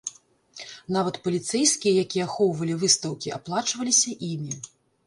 [0.95, 4.53] Нават паліцэйскія, якія ахоўвалі выстаўкі, аплачваліся імі.